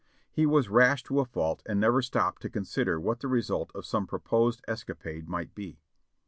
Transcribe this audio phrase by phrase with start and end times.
[0.31, 3.85] He was rash to a fault and never stopped to consider what the result of
[3.85, 5.79] some proposed escapade might be.